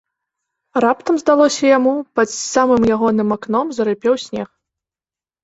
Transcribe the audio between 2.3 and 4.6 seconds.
самым ягоным акном зарыпеў снег.